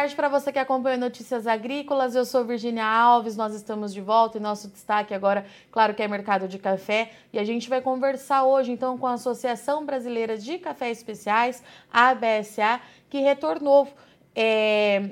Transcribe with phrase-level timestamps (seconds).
[0.00, 2.14] tarde para você que acompanha Notícias Agrícolas.
[2.14, 6.08] Eu sou Virginia Alves, nós estamos de volta e nosso destaque agora, claro que é
[6.08, 7.10] mercado de café.
[7.30, 11.62] E a gente vai conversar hoje então com a Associação Brasileira de Cafés Especiais,
[11.92, 12.80] a ABSA,
[13.10, 13.88] que retornou.
[14.34, 15.10] É,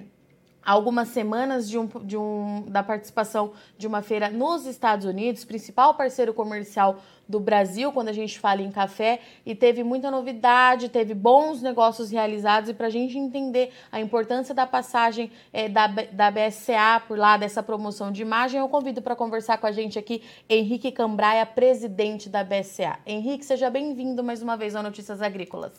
[0.65, 5.95] algumas semanas de um, de um, da participação de uma feira nos Estados Unidos, principal
[5.95, 11.15] parceiro comercial do Brasil quando a gente fala em café, e teve muita novidade, teve
[11.15, 16.31] bons negócios realizados, e para a gente entender a importância da passagem é, da, da
[16.31, 20.23] BSCA por lá, dessa promoção de imagem, eu convido para conversar com a gente aqui
[20.49, 22.99] Henrique Cambraia, presidente da BSCA.
[23.07, 25.73] Henrique, seja bem-vindo mais uma vez ao Notícias Agrícolas.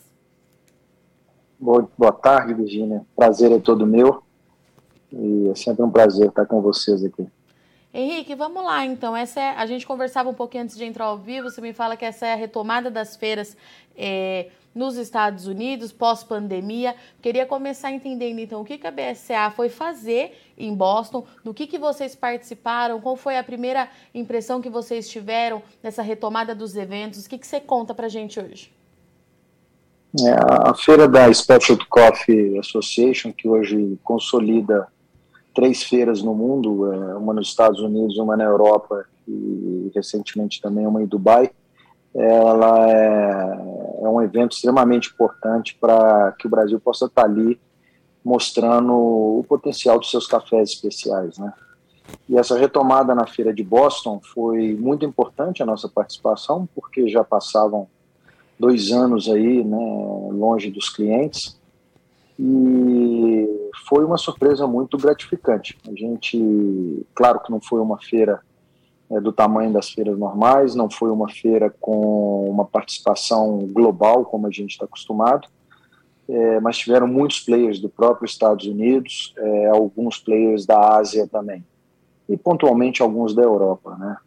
[1.60, 3.06] Boa, boa tarde, Virginia.
[3.16, 4.24] Prazer é todo meu.
[5.12, 7.28] E é sempre um prazer estar com vocês aqui.
[7.94, 9.18] Henrique, vamos lá então.
[9.18, 11.50] Essa é, a gente conversava um pouquinho antes de entrar ao vivo.
[11.50, 13.58] Você me fala que essa é a retomada das feiras
[13.98, 16.96] é, nos Estados Unidos pós-pandemia.
[17.20, 21.66] Queria começar entendendo então o que, que a BSA foi fazer em Boston, do que,
[21.66, 27.26] que vocês participaram, qual foi a primeira impressão que vocês tiveram nessa retomada dos eventos.
[27.26, 28.72] O que, que você conta para gente hoje?
[30.22, 34.88] É, a feira da Specialty Coffee Association, que hoje consolida
[35.54, 40.88] três feiras no mundo, é, uma nos Estados Unidos, uma na Europa e recentemente também
[40.88, 41.52] uma em Dubai.
[42.14, 47.60] Ela é, é um evento extremamente importante para que o Brasil possa estar ali
[48.24, 51.54] mostrando o potencial dos seus cafés especiais, né?
[52.28, 57.24] E essa retomada na feira de Boston foi muito importante a nossa participação, porque já
[57.24, 57.88] passavam
[58.60, 61.58] dois anos aí, né, longe dos clientes,
[62.38, 63.48] e
[63.88, 65.78] foi uma surpresa muito gratificante.
[65.88, 68.42] A gente, claro que não foi uma feira
[69.10, 74.48] é, do tamanho das feiras normais, não foi uma feira com uma participação global, como
[74.48, 75.48] a gente está acostumado,
[76.28, 81.66] é, mas tiveram muitos players do próprio Estados Unidos, é, alguns players da Ásia também,
[82.28, 84.18] e pontualmente alguns da Europa, né?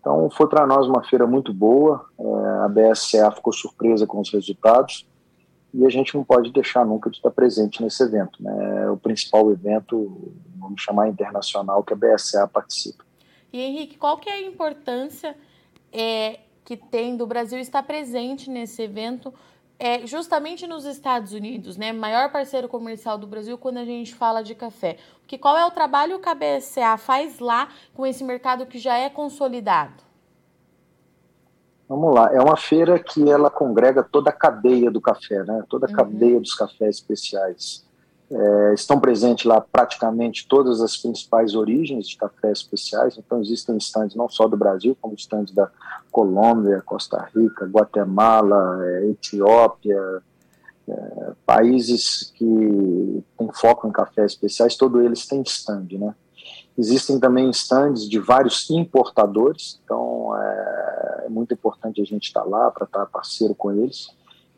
[0.00, 2.24] Então foi para nós uma feira muito boa, é,
[2.64, 5.06] a BSCA ficou surpresa com os resultados,
[5.74, 8.40] e a gente não pode deixar nunca de estar presente nesse evento.
[8.40, 8.84] Né?
[8.84, 13.04] É o principal evento, vamos chamar internacional, que a BSA participa.
[13.52, 15.36] E Henrique, qual que é a importância
[15.92, 19.34] é, que tem do Brasil estar presente nesse evento,
[19.76, 21.92] é, justamente nos Estados Unidos, né?
[21.92, 24.98] Maior parceiro comercial do Brasil quando a gente fala de café.
[25.18, 28.96] Porque qual é o trabalho que a BSA faz lá com esse mercado que já
[28.96, 30.03] é consolidado?
[31.88, 35.62] Vamos lá, é uma feira que ela congrega toda a cadeia do café, né?
[35.68, 35.96] toda a uhum.
[35.96, 37.84] cadeia dos cafés especiais.
[38.30, 44.16] É, estão presentes lá praticamente todas as principais origens de cafés especiais, então existem estandes
[44.16, 45.70] não só do Brasil, como estandes da
[46.10, 50.22] Colômbia, Costa Rica, Guatemala, é, Etiópia,
[50.88, 56.14] é, países que têm foco em cafés especiais, todos eles têm stand, né?
[56.76, 60.83] Existem também stands de vários importadores, então é,
[61.24, 64.08] é muito importante a gente estar lá para estar parceiro com eles.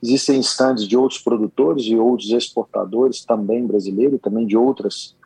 [0.03, 5.17] Existem stands de outros produtores e outros exportadores, também brasileiros, também de outras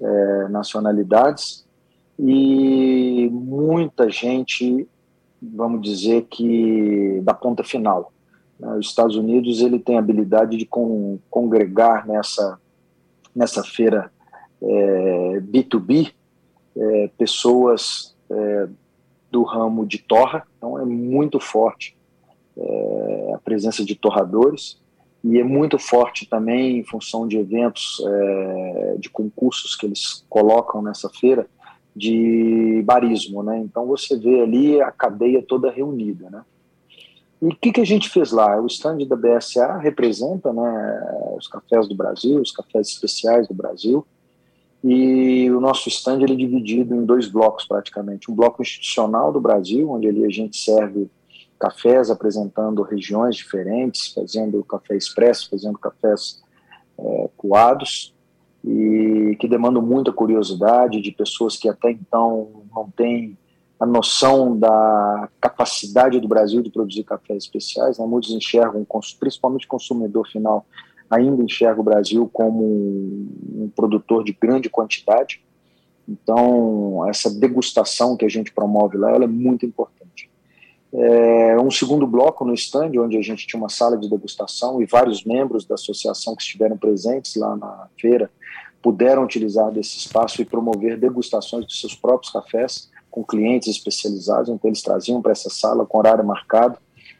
[0.00, 1.66] é, nacionalidades,
[2.18, 4.86] e muita gente,
[5.40, 8.12] vamos dizer que da ponta final.
[8.58, 8.76] Né?
[8.76, 12.60] Os Estados Unidos ele tem a habilidade de con congregar nessa,
[13.34, 14.12] nessa feira
[14.62, 16.12] é, B2B,
[16.76, 18.68] é, pessoas é,
[19.30, 21.96] do ramo de torra, então é muito forte
[22.56, 24.80] é, a presença de torradores
[25.22, 30.82] e é muito forte também em função de eventos, é, de concursos que eles colocam
[30.82, 31.46] nessa feira
[31.94, 33.58] de barismo, né?
[33.58, 36.42] Então você vê ali a cadeia toda reunida, né?
[37.42, 38.60] E o que, que a gente fez lá?
[38.60, 44.06] O stand da BSA representa né, os cafés do Brasil, os cafés especiais do Brasil,
[44.82, 48.30] e o nosso stand ele é dividido em dois blocos praticamente.
[48.30, 51.10] Um bloco institucional do Brasil, onde ali a gente serve
[51.58, 56.42] cafés apresentando regiões diferentes, fazendo café expresso, fazendo cafés
[56.98, 58.14] é, coados,
[58.64, 63.36] e que demandam muita curiosidade de pessoas que até então não têm
[63.78, 67.98] a noção da capacidade do Brasil de produzir cafés especiais.
[67.98, 68.06] Né?
[68.06, 68.86] Muitos enxergam,
[69.18, 70.66] principalmente o consumidor final,
[71.10, 75.42] ainda enxerga o Brasil como um, produtor de grande quantidade.
[76.08, 80.30] Então, essa degustação que a gente promove lá é muito importante.
[80.92, 84.86] É, um segundo bloco no stand, onde a gente tinha uma sala de degustação e
[84.86, 88.30] vários membros da associação que estiveram presentes lá na feira
[88.82, 94.48] puderam utilizar desse espaço e promover degustações dos seus próprios cafés com clientes especializados.
[94.48, 96.78] Então, eles traziam para essa sala com horário marcado,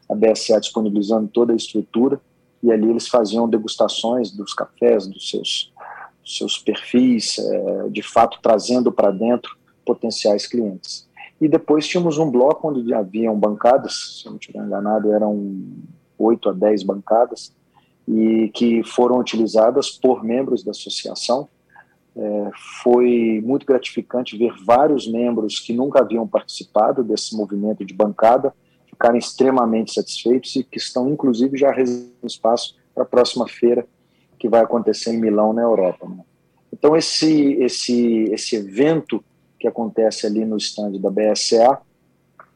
[0.08, 2.20] a BSA disponibilizando toda a estrutura
[2.62, 5.72] e ali eles faziam degustações dos cafés, dos seus,
[6.24, 11.08] seus perfis, é, de fato trazendo para dentro potenciais clientes.
[11.40, 15.64] E depois tínhamos um bloco onde haviam bancadas, se não estiver enganado, eram
[16.18, 17.52] oito a dez bancadas,
[18.06, 21.48] e que foram utilizadas por membros da associação.
[22.14, 22.50] É,
[22.82, 28.52] foi muito gratificante ver vários membros que nunca haviam participado desse movimento de bancada
[29.00, 33.86] ficarem extremamente satisfeitos e que estão, inclusive, já reservando espaço para a próxima feira
[34.38, 36.06] que vai acontecer em Milão, na Europa.
[36.06, 36.22] Né?
[36.70, 39.24] Então, esse, esse, esse evento
[39.58, 41.78] que acontece ali no stand da BSA,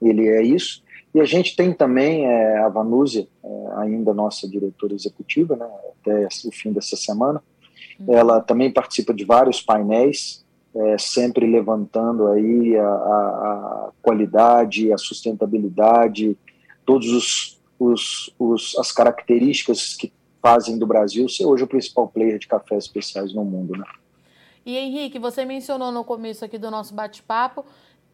[0.02, 0.82] ele é isso.
[1.14, 5.66] E a gente tem também é, a Vanúzia, é, ainda nossa diretora executiva, né,
[6.02, 7.42] até o fim dessa semana.
[7.98, 8.14] Uhum.
[8.14, 10.43] Ela também participa de vários painéis,
[10.74, 16.36] é, sempre levantando aí a, a, qualidade, a sustentabilidade,
[16.84, 20.12] todos os, os, os, as características que
[20.42, 23.86] fazem do Brasil ser hoje o principal player de cafés especiais no mundo, né?
[24.66, 27.64] E Henrique, você mencionou no começo aqui do nosso bate-papo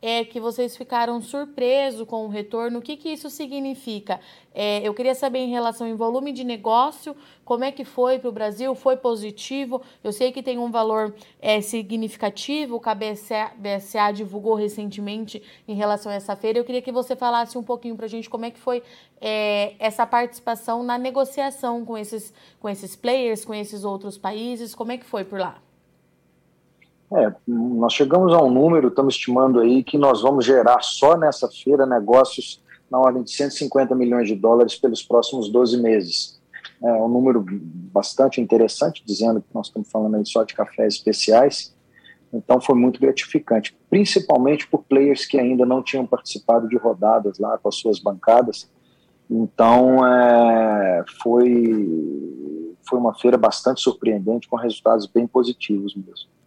[0.02, 2.78] é que vocês ficaram surpresos com o retorno.
[2.78, 4.20] O que, que isso significa?
[4.54, 7.14] É, eu queria saber em relação em volume de negócio,
[7.44, 8.74] como é que foi para o Brasil?
[8.74, 9.82] Foi positivo?
[10.02, 16.10] Eu sei que tem um valor é, significativo, o KBSA BSA divulgou recentemente em relação
[16.10, 16.58] a essa feira.
[16.58, 18.82] Eu queria que você falasse um pouquinho para a gente como é que foi
[19.20, 24.92] é, essa participação na negociação com esses, com esses players, com esses outros países, como
[24.92, 25.60] é que foi por lá?
[27.12, 31.48] É, nós chegamos a um número, estamos estimando aí que nós vamos gerar só nessa
[31.48, 36.40] feira negócios na ordem de 150 milhões de dólares pelos próximos 12 meses.
[36.82, 37.44] É um número
[37.92, 41.74] bastante interessante, dizendo que nós estamos falando aí só de cafés especiais.
[42.32, 47.58] Então foi muito gratificante, principalmente por players que ainda não tinham participado de rodadas lá
[47.58, 48.70] com as suas bancadas.
[49.28, 56.39] Então é, foi, foi uma feira bastante surpreendente, com resultados bem positivos mesmo.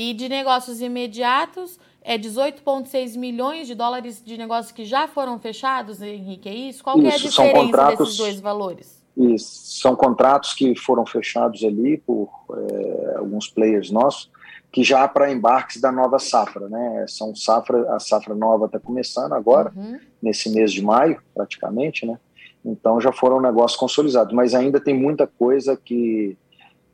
[0.00, 6.00] E de negócios imediatos, é 18,6 milhões de dólares de negócios que já foram fechados,
[6.00, 6.84] Henrique, é isso?
[6.84, 9.02] Qual isso, é a diferença desses dois valores?
[9.16, 14.30] Isso, são contratos que foram fechados ali por é, alguns players nossos,
[14.70, 17.04] que já para embarques da nova safra, né?
[17.08, 19.98] São safra, a safra nova está começando agora, uhum.
[20.22, 22.20] nesse mês de maio, praticamente, né?
[22.64, 26.38] Então já foram negócios consolidados, mas ainda tem muita coisa que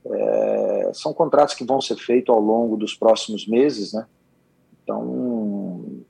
[0.07, 4.07] é, são contratos que vão ser feitos ao longo dos próximos meses, né?
[4.83, 6.05] Então,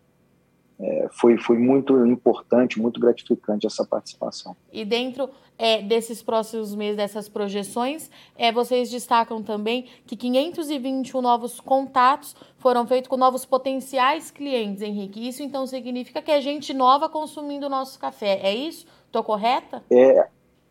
[0.80, 4.56] é, foi, foi muito importante, muito gratificante essa participação.
[4.72, 11.60] E dentro é, desses próximos meses, dessas projeções, é, vocês destacam também que 521 novos
[11.60, 15.26] contatos foram feitos com novos potenciais clientes, Henrique.
[15.26, 18.86] Isso então significa que é gente nova consumindo o nosso café, é isso?
[19.06, 19.84] Estou correta?
[19.88, 20.28] É,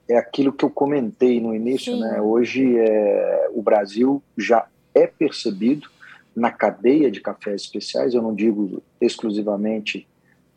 [0.08, 2.02] é aquilo que eu comentei no início, Sim.
[2.02, 2.22] né?
[2.22, 5.88] Hoje é, o Brasil já é percebido
[6.36, 8.14] na cadeia de cafés especiais.
[8.14, 10.08] Eu não digo exclusivamente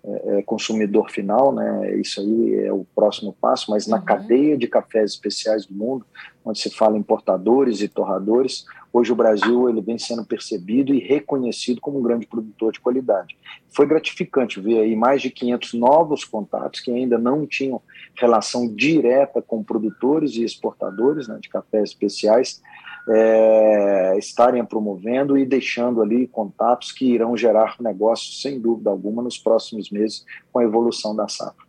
[0.05, 1.97] é, é consumidor final, né?
[1.97, 4.05] Isso aí é o próximo passo, mas na uhum.
[4.05, 6.05] cadeia de cafés especiais do mundo,
[6.47, 11.81] onde se fala importadores e torradores, hoje o Brasil ele vem sendo percebido e reconhecido
[11.81, 13.37] como um grande produtor de qualidade.
[13.69, 17.83] Foi gratificante ver aí mais de 500 novos contatos que ainda não tinham
[18.15, 22.63] relação direta com produtores e exportadores né, de cafés especiais,
[23.09, 29.37] é, estarem promovendo e deixando ali contatos que irão gerar negócios, sem dúvida alguma, nos
[29.37, 31.66] próximos meses com a evolução da safra.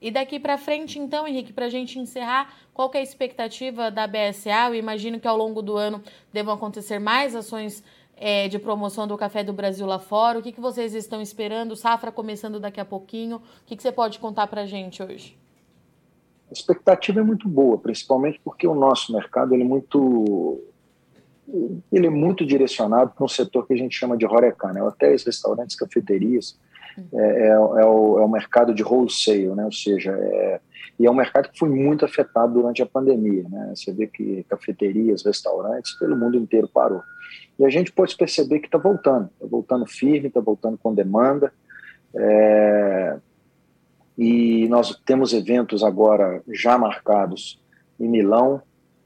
[0.00, 4.06] E daqui para frente, então, Henrique, para a gente encerrar, qual é a expectativa da
[4.06, 4.68] BSA?
[4.68, 6.02] Eu imagino que ao longo do ano
[6.32, 7.84] devam acontecer mais ações
[8.16, 10.38] é, de promoção do Café do Brasil lá fora.
[10.38, 11.76] O que, que vocês estão esperando?
[11.76, 13.36] Safra começando daqui a pouquinho.
[13.36, 15.38] O que, que você pode contar para a gente hoje?
[16.50, 20.60] A expectativa é muito boa, principalmente porque o nosso mercado ele é muito
[21.90, 24.80] ele é muito direcionado para um setor que a gente chama de horeca, né?
[24.82, 26.56] hotéis, restaurantes, cafeterias,
[27.12, 29.64] é, é, é, o, é o mercado de wholesale, né?
[29.64, 30.60] ou seja, é,
[30.98, 33.44] e é um mercado que foi muito afetado durante a pandemia.
[33.48, 33.72] Né?
[33.74, 37.02] Você vê que cafeterias, restaurantes, pelo mundo inteiro parou.
[37.58, 41.52] E a gente pode perceber que está voltando, está voltando firme, está voltando com demanda.
[42.14, 43.16] É,
[44.16, 47.60] e nós temos eventos agora já marcados
[47.98, 48.62] em Milão,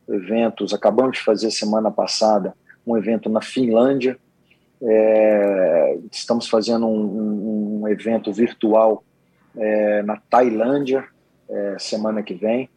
[0.08, 2.54] eventos, acabamos de fazer semana passada
[2.86, 4.18] um evento na Finlândia,
[4.82, 7.53] é, estamos fazendo um, um
[7.88, 9.04] evento virtual
[9.56, 11.04] é, na Tailândia
[11.48, 12.68] é, semana que vem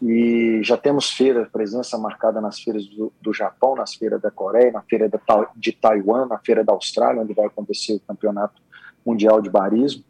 [0.00, 4.70] e já temos feira, presença marcada nas feiras do, do Japão, nas feiras da Coreia,
[4.70, 5.18] na feira da,
[5.56, 8.62] de Taiwan, na feira da Austrália, onde vai acontecer o campeonato
[9.04, 10.04] mundial de barismo.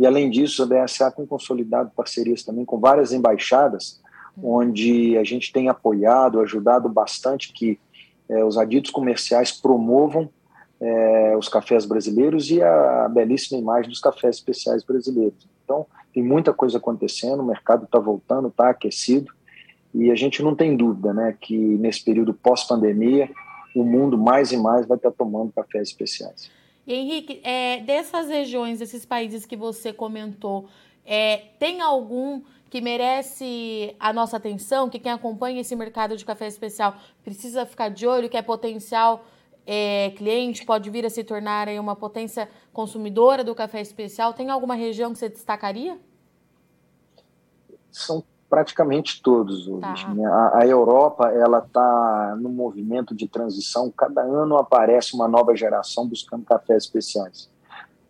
[0.00, 4.00] E além disso, a BSA tem consolidado parcerias também com várias embaixadas,
[4.42, 7.78] onde a gente tem apoiado, ajudado bastante que
[8.28, 10.30] é, os adidos comerciais promovam
[10.80, 15.46] é, os cafés brasileiros e a belíssima imagem dos cafés especiais brasileiros.
[15.64, 19.32] Então, tem muita coisa acontecendo, o mercado está voltando, está aquecido,
[19.94, 23.30] e a gente não tem dúvida né, que nesse período pós-pandemia,
[23.74, 26.50] o mundo mais e mais vai estar tá tomando cafés especiais.
[26.86, 30.68] Henrique, é, dessas regiões, desses países que você comentou,
[31.04, 36.46] é, tem algum que merece a nossa atenção, que quem acompanha esse mercado de café
[36.46, 39.24] especial precisa ficar de olho, que é potencial
[39.66, 44.32] é, cliente, pode vir a se tornar aí, uma potência consumidora do café especial?
[44.32, 45.98] Tem alguma região que você destacaria?
[47.90, 49.80] São praticamente todos hoje.
[49.80, 50.14] Tá.
[50.14, 50.24] Né?
[50.26, 53.90] A, a, Europa ela está no movimento de transição.
[53.90, 57.50] Cada ano aparece uma nova geração buscando cafés especiais.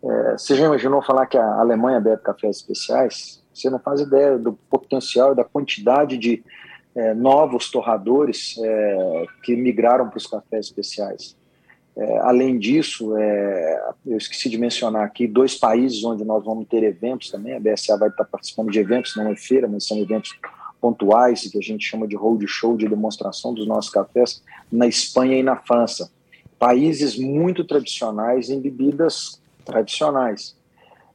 [0.03, 3.43] É, você já imaginou falar que a Alemanha bebe cafés especiais?
[3.51, 6.43] Você não faz ideia do potencial e da quantidade de
[6.93, 11.35] é, novos torradores é, que migraram para os cafés especiais.
[11.97, 16.83] É, além disso, é, eu esqueci de mencionar aqui dois países onde nós vamos ter
[16.83, 17.53] eventos também.
[17.55, 20.37] A BSA vai estar participando de eventos, não é feira, mas são eventos
[20.81, 25.37] pontuais que a gente chama de road show de demonstração dos nossos cafés na Espanha
[25.37, 26.11] e na França.
[26.59, 30.55] Países muito tradicionais em bebidas tradicionais.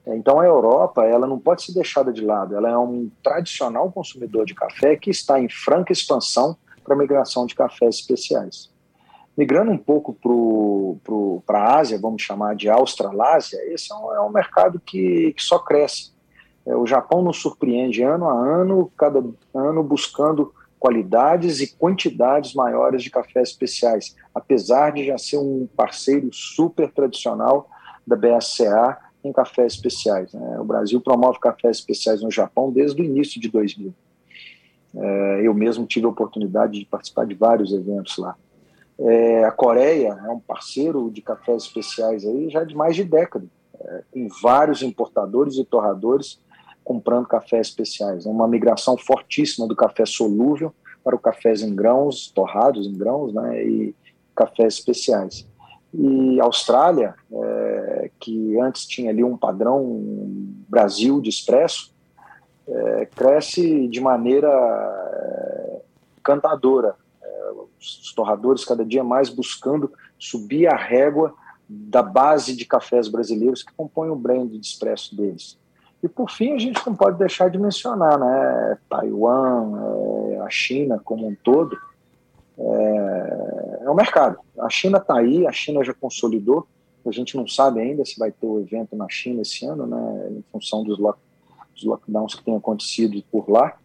[0.06, 2.56] É, então a Europa ela não pode ser deixada de lado.
[2.56, 7.54] Ela é um tradicional consumidor de café que está em franca expansão para migração de
[7.54, 8.69] cafés especiais.
[9.40, 10.14] Migrando um pouco
[11.46, 15.42] para a Ásia, vamos chamar de Australásia, esse é um, é um mercado que, que,
[15.42, 16.12] só cresce.
[16.66, 23.02] É, o Japão nos surpreende ano a ano, cada ano buscando qualidades e quantidades maiores
[23.02, 27.66] de cafés especiais, apesar de já ser um parceiro super tradicional
[28.06, 30.34] da BSCA em cafés especiais.
[30.34, 30.60] Né?
[30.60, 33.94] O Brasil promove cafés especiais no Japão desde o início de 2000.
[34.96, 38.36] É, eu mesmo tive a oportunidade de participar de vários eventos lá.
[39.02, 43.46] É, a Coreia é um parceiro de cafés especiais aí já de mais de década,
[43.80, 46.38] é, com vários importadores e torradores
[46.84, 48.26] comprando cafés especiais.
[48.26, 53.32] É uma migração fortíssima do café solúvel para o cafés em grãos, torrados em grãos,
[53.32, 53.94] né, e
[54.34, 55.48] cafés especiais.
[55.94, 59.82] E a Austrália, é, que antes tinha ali um padrão
[60.68, 61.94] Brasil de expresso,
[62.68, 65.80] é, cresce de maneira é,
[66.18, 66.94] encantadora
[67.80, 71.34] os torradores cada dia mais buscando subir a régua
[71.68, 75.58] da base de cafés brasileiros que compõem o brand de expresso deles.
[76.02, 79.72] E por fim, a gente não pode deixar de mencionar, né, Taiwan,
[80.32, 81.78] é, a China como um todo,
[82.58, 84.38] é, é o mercado.
[84.58, 86.66] A China está aí, a China já consolidou,
[87.06, 90.28] a gente não sabe ainda se vai ter o evento na China esse ano, né,
[90.30, 93.78] em função dos, dos lockdowns que têm acontecido por lá,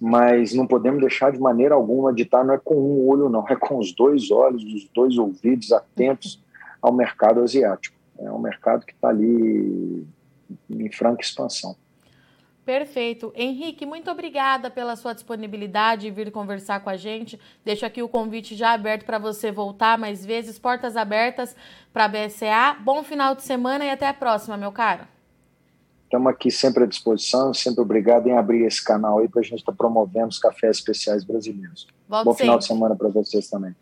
[0.00, 3.44] mas não podemos deixar de maneira alguma de estar, não é com um olho, não,
[3.48, 6.42] é com os dois olhos, os dois ouvidos atentos
[6.80, 7.96] ao mercado asiático.
[8.18, 10.06] É um mercado que está ali
[10.70, 11.76] em franca expansão.
[12.64, 13.32] Perfeito.
[13.34, 17.40] Henrique, muito obrigada pela sua disponibilidade e vir conversar com a gente.
[17.64, 21.56] Deixo aqui o convite já aberto para você voltar mais vezes, portas abertas
[21.94, 22.76] para a BSA.
[22.80, 25.08] Bom final de semana e até a próxima, meu caro.
[26.08, 29.58] Estamos aqui sempre à disposição, sempre obrigado em abrir esse canal aí para a gente
[29.58, 31.86] estar tá promovendo os cafés especiais brasileiros.
[32.08, 32.44] Volto Bom sempre.
[32.44, 33.76] final de semana para vocês também.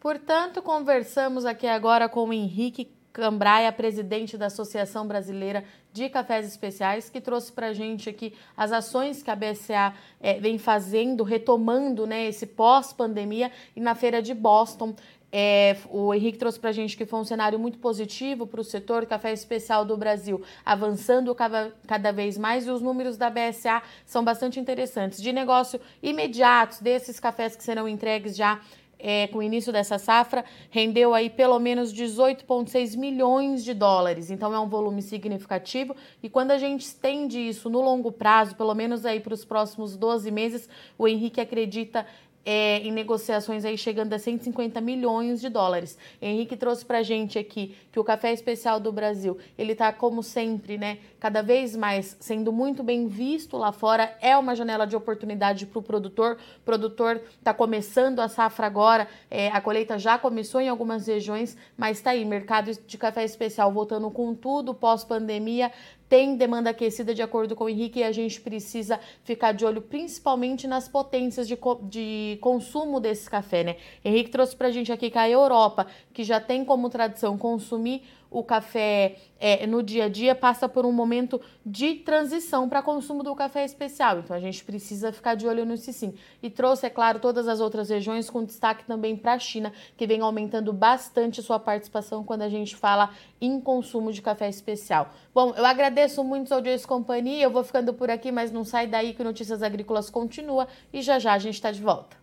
[0.00, 7.10] Portanto, conversamos aqui agora com o Henrique Cambraia, presidente da Associação Brasileira de Cafés Especiais,
[7.10, 11.24] que trouxe para a gente aqui as ações que a BSA é, eh, vem fazendo,
[11.24, 13.50] retomando né, esse pós-pandemia.
[13.74, 14.94] E na feira de Boston,
[15.32, 18.64] é, o Henrique trouxe para a gente que foi um cenário muito positivo para o
[18.64, 23.82] setor café especial do Brasil, avançando cada, cada vez mais e os números da BSA
[24.04, 25.22] são bastante interessantes.
[25.22, 28.60] De negócio imediatos desses cafés que serão entregues já
[29.02, 34.30] é, com o início dessa safra, rendeu aí pelo menos 18,6 milhões de dólares.
[34.30, 35.94] Então é um volume significativo.
[36.22, 39.96] E quando a gente estende isso no longo prazo, pelo menos aí para os próximos
[39.96, 42.06] 12 meses, o Henrique acredita
[42.44, 45.98] é, em negociações aí chegando a 150 milhões de dólares.
[46.20, 50.78] Henrique trouxe para gente aqui que o café especial do Brasil ele está como sempre,
[50.78, 54.16] né, cada vez mais sendo muito bem visto lá fora.
[54.20, 56.38] É uma janela de oportunidade para o produtor.
[56.58, 61.56] O produtor está começando a safra agora, é, a colheita já começou em algumas regiões,
[61.76, 65.70] mas está aí mercado de café especial voltando com tudo pós pandemia
[66.10, 69.80] tem demanda aquecida, de acordo com o Henrique, e a gente precisa ficar de olho
[69.80, 73.76] principalmente nas potências de, co de consumo desse café, né?
[74.04, 78.44] Henrique trouxe pra gente aqui que a Europa, que já tem como tradição consumir o
[78.44, 83.34] café é, no dia a dia passa por um momento de transição para consumo do
[83.34, 84.20] café especial.
[84.20, 86.14] Então a gente precisa ficar de olho nisso sim.
[86.42, 90.06] E trouxe, é claro, todas as outras regiões com destaque também para a China, que
[90.06, 93.10] vem aumentando bastante sua participação quando a gente fala
[93.40, 95.10] em consumo de café especial.
[95.34, 98.86] Bom, eu agradeço muito ao Joyce Companhia, eu vou ficando por aqui, mas não sai
[98.86, 102.16] daí que Notícias Agrícolas continua e já já a gente está de volta.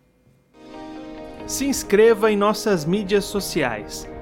[1.46, 4.06] Se inscreva em nossas mídias sociais.